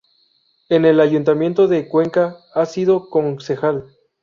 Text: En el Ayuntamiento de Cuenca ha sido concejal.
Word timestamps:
En 0.69 0.85
el 0.85 0.99
Ayuntamiento 0.99 1.67
de 1.67 1.87
Cuenca 1.87 2.37
ha 2.55 2.65
sido 2.65 3.07
concejal. 3.07 3.85